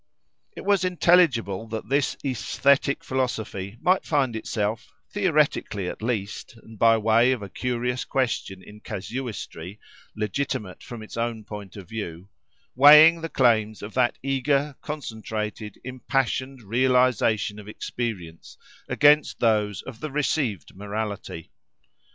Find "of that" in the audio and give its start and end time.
13.83-14.17